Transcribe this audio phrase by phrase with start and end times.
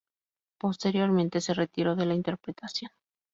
[0.59, 2.89] Posteriormente, se retiró de la interpretación.